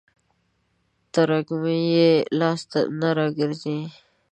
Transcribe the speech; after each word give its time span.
تر 1.13 1.29
اورمېږ 1.37 1.85
يې 1.95 2.11
لاس 2.39 2.61
نه 2.99 3.09
راګرځي. 3.17 3.77